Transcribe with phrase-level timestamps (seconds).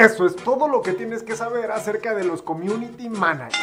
[0.00, 3.58] Eso es todo lo que tienes que saber acerca de los community managers.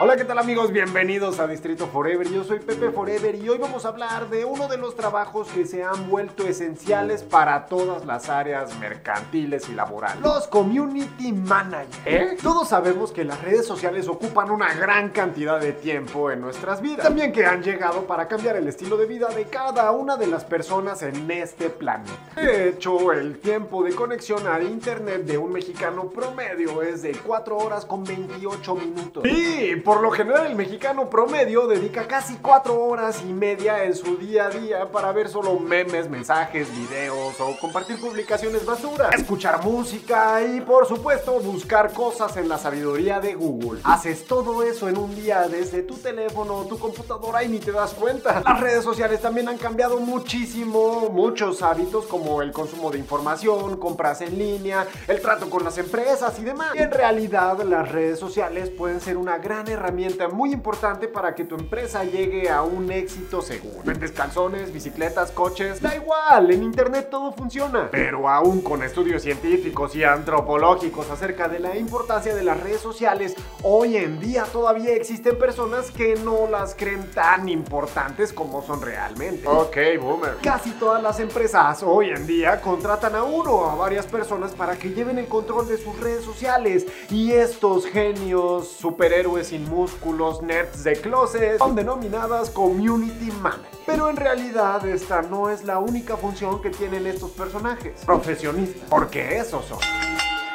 [0.00, 0.70] Hola, ¿qué tal amigos?
[0.70, 2.30] Bienvenidos a Distrito Forever.
[2.30, 5.66] Yo soy Pepe Forever y hoy vamos a hablar de uno de los trabajos que
[5.66, 10.22] se han vuelto esenciales para todas las áreas mercantiles y laborales.
[10.22, 11.98] Los Community Managers.
[12.06, 12.36] ¿Eh?
[12.40, 17.02] Todos sabemos que las redes sociales ocupan una gran cantidad de tiempo en nuestras vidas.
[17.02, 20.44] También que han llegado para cambiar el estilo de vida de cada una de las
[20.44, 22.12] personas en este planeta.
[22.36, 27.58] De hecho, el tiempo de conexión al internet de un mexicano promedio es de 4
[27.58, 29.24] horas con 28 minutos.
[29.26, 34.18] Y por lo general el mexicano promedio dedica casi 4 horas y media en su
[34.18, 40.42] día a día para ver solo memes, mensajes, videos o compartir publicaciones basura, escuchar música
[40.44, 43.80] y por supuesto buscar cosas en la sabiduría de Google.
[43.82, 47.72] Haces todo eso en un día desde tu teléfono o tu computadora y ni te
[47.72, 48.42] das cuenta.
[48.44, 54.20] Las redes sociales también han cambiado muchísimo muchos hábitos como el consumo de información, compras
[54.20, 56.74] en línea, el trato con las empresas y demás.
[56.74, 61.34] Y en realidad las redes sociales pueden ser una gran herramienta herramienta muy importante para
[61.34, 63.80] que tu empresa llegue a un éxito seguro.
[63.84, 67.88] Vendes calzones, bicicletas, coches, da igual, en internet todo funciona.
[67.90, 73.34] Pero aún con estudios científicos y antropológicos acerca de la importancia de las redes sociales,
[73.62, 79.46] hoy en día todavía existen personas que no las creen tan importantes como son realmente.
[79.48, 80.36] Ok, boomer.
[80.42, 84.76] Casi todas las empresas hoy en día contratan a uno o a varias personas para
[84.76, 90.84] que lleven el control de sus redes sociales y estos genios superhéroes sin músculos, nerds
[90.84, 93.78] de closet, son denominadas community managers.
[93.86, 99.38] Pero en realidad esta no es la única función que tienen estos personajes, profesionistas, porque
[99.38, 99.78] esos son.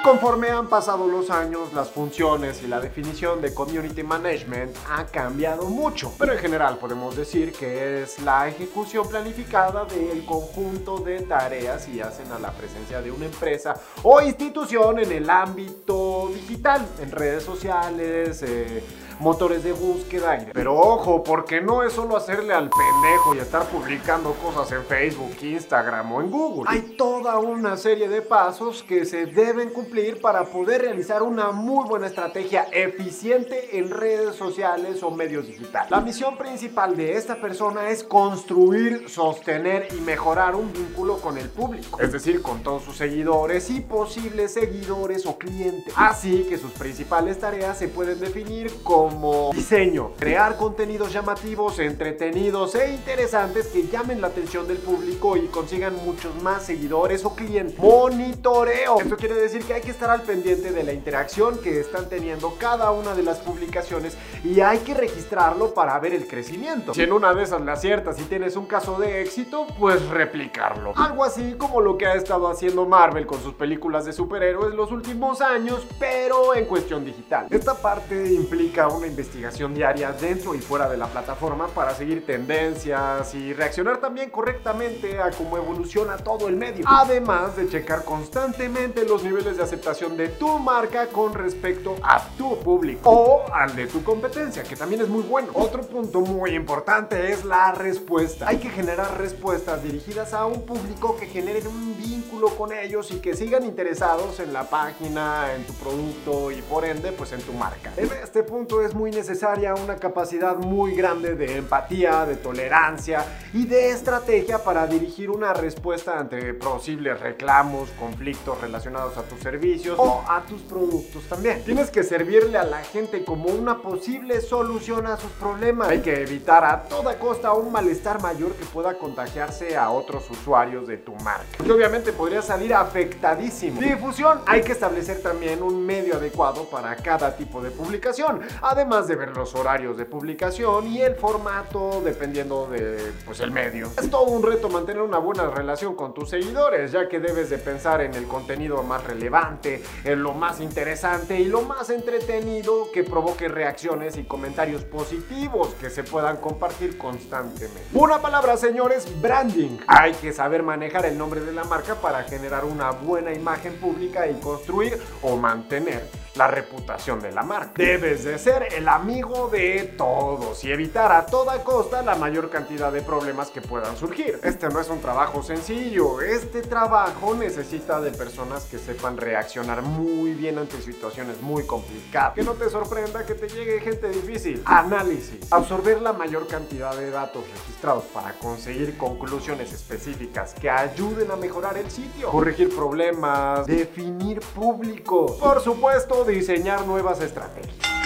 [0.04, 5.70] Conforme han pasado los años, las funciones y la definición de community management ha cambiado
[5.70, 11.88] mucho, pero en general podemos decir que es la ejecución planificada del conjunto de tareas
[11.88, 17.10] y hacen a la presencia de una empresa o institución en el ámbito digital, en
[17.10, 18.84] redes sociales, eh,
[19.24, 20.46] motores de búsqueda.
[20.54, 25.32] Pero ojo, porque no es solo hacerle al pendejo y estar publicando cosas en Facebook,
[25.42, 26.64] Instagram o en Google.
[26.68, 31.88] Hay toda una serie de pasos que se deben cumplir para poder realizar una muy
[31.88, 35.90] buena estrategia eficiente en redes sociales o medios digitales.
[35.90, 41.50] La misión principal de esta persona es construir, sostener y mejorar un vínculo con el
[41.50, 45.94] público, es decir, con todos sus seguidores y posibles seguidores o clientes.
[45.96, 52.74] Así que sus principales tareas se pueden definir como como diseño, crear contenidos llamativos, entretenidos
[52.74, 57.78] e interesantes que llamen la atención del público y consigan muchos más seguidores o clientes.
[57.78, 59.00] Monitoreo.
[59.00, 62.56] Esto quiere decir que hay que estar al pendiente de la interacción que están teniendo
[62.56, 66.96] cada una de las publicaciones y hay que registrarlo para ver el crecimiento.
[66.96, 70.94] Si en una de esas le aciertas y tienes un caso de éxito, pues replicarlo.
[70.96, 74.92] Algo así como lo que ha estado haciendo Marvel con sus películas de superhéroes los
[74.92, 77.46] últimos años, pero en cuestión digital.
[77.52, 83.34] Esta parte implica un investigación diaria dentro y fuera de la plataforma para seguir tendencias
[83.36, 86.86] y reaccionar también correctamente a cómo evoluciona todo el medio.
[86.88, 92.60] Además de checar constantemente los niveles de aceptación de tu marca con respecto a tu
[92.60, 95.50] público o al de tu competencia, que también es muy bueno.
[95.54, 98.48] Otro punto muy importante es la respuesta.
[98.48, 103.20] Hay que generar respuestas dirigidas a un público que generen un vínculo con ellos y
[103.20, 107.54] que sigan interesados en la página, en tu producto y por ende pues en tu
[107.54, 107.92] marca.
[107.98, 113.66] En este punto es muy necesaria una capacidad muy grande de empatía, de tolerancia y
[113.66, 120.24] de estrategia para dirigir una respuesta ante posibles reclamos, conflictos relacionados a tus servicios o
[120.28, 121.64] a tus productos también.
[121.64, 125.90] Tienes que servirle a la gente como una posible solución a sus problemas.
[125.90, 130.88] Hay que evitar a toda costa un malestar mayor que pueda contagiarse a otros usuarios
[130.88, 131.64] de tu marca.
[131.64, 133.80] Que obviamente podría salir afectadísimo.
[133.80, 134.42] Difusión.
[134.46, 138.42] Hay que establecer también un medio adecuado para cada tipo de publicación.
[138.74, 143.86] Además, de ver los horarios de publicación y el formato dependiendo de pues el medio.
[143.96, 147.60] Es todo un reto mantener una buena relación con tus seguidores, ya que debes de
[147.60, 153.04] pensar en el contenido más relevante, en lo más interesante y lo más entretenido que
[153.04, 157.84] provoque reacciones y comentarios positivos que se puedan compartir constantemente.
[157.94, 159.78] Una palabra, señores, branding.
[159.86, 164.28] Hay que saber manejar el nombre de la marca para generar una buena imagen pública
[164.28, 167.74] y construir o mantener la reputación de la marca.
[167.76, 172.92] Debes de ser el amigo de todos y evitar a toda costa la mayor cantidad
[172.92, 174.40] de problemas que puedan surgir.
[174.44, 180.34] Este no es un trabajo sencillo, este trabajo necesita de personas que sepan reaccionar muy
[180.34, 182.34] bien ante situaciones muy complicadas.
[182.34, 184.62] Que no te sorprenda que te llegue gente difícil.
[184.66, 185.52] Análisis.
[185.52, 191.78] Absorber la mayor cantidad de datos registrados para conseguir conclusiones específicas que ayuden a mejorar
[191.78, 192.30] el sitio.
[192.30, 193.66] Corregir problemas.
[193.68, 195.38] Definir público.
[195.38, 198.03] Por supuesto, diseñar nuevas estrategias.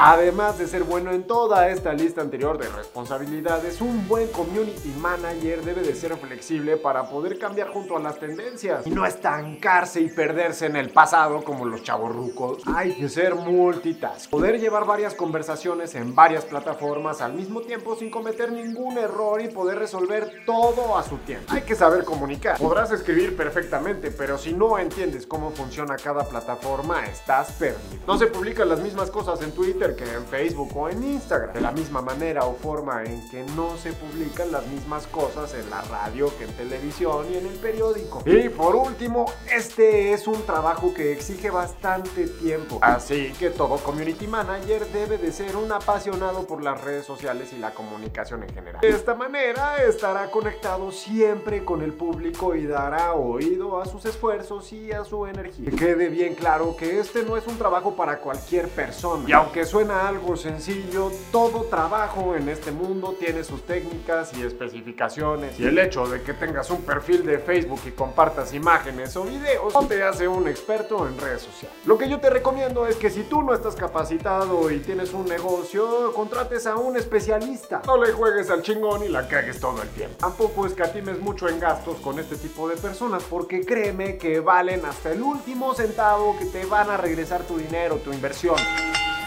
[0.00, 5.64] Además de ser bueno en toda esta lista anterior de responsabilidades, un buen community manager
[5.64, 10.08] debe de ser flexible para poder cambiar junto a las tendencias y no estancarse y
[10.08, 12.62] perderse en el pasado como los chavorrucos.
[12.66, 18.08] Hay que ser multitask, poder llevar varias conversaciones en varias plataformas al mismo tiempo sin
[18.08, 21.52] cometer ningún error y poder resolver todo a su tiempo.
[21.52, 22.56] Hay que saber comunicar.
[22.56, 28.04] Podrás escribir perfectamente, pero si no entiendes cómo funciona cada plataforma, estás perdido.
[28.06, 31.52] No se publican las mismas cosas en Twitter que en Facebook o en Instagram.
[31.52, 35.68] De la misma manera o forma en que no se publican las mismas cosas en
[35.70, 38.22] la radio que en televisión y en el periódico.
[38.26, 42.78] Y por último, este es un trabajo que exige bastante tiempo.
[42.82, 47.58] Así que todo community manager debe de ser un apasionado por las redes sociales y
[47.58, 48.80] la comunicación en general.
[48.80, 54.72] De esta manera estará conectado siempre con el público y dará oído a sus esfuerzos
[54.72, 55.70] y a su energía.
[55.70, 59.24] Que quede bien claro que este no es un trabajo para cualquier persona.
[59.28, 65.56] Y aunque suena algo sencillo, todo trabajo en este mundo tiene sus técnicas y especificaciones.
[65.60, 69.72] Y el hecho de que tengas un perfil de Facebook y compartas imágenes o videos
[69.72, 71.78] no te hace un experto en redes sociales.
[71.86, 75.26] Lo que yo te recomiendo es que si tú no estás capacitado y tienes un
[75.26, 77.80] negocio, contrates a un especialista.
[77.86, 80.16] No le juegues al chingón y la cagues todo el tiempo.
[80.18, 85.12] Tampoco escatimes mucho en gastos con este tipo de personas porque créeme que valen hasta
[85.12, 88.56] el último centavo que te van a regresar tu dinero, tu inversión.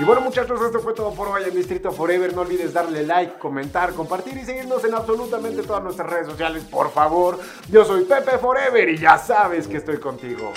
[0.02, 2.34] Y bueno muchachos, esto fue todo por hoy en Distrito Forever.
[2.34, 6.92] No olvides darle like, comentar, compartir y seguirnos en absolutamente todas nuestras redes sociales, por
[6.92, 7.38] favor.
[7.70, 10.54] Yo soy Pepe Forever y ya sabes que estoy contigo.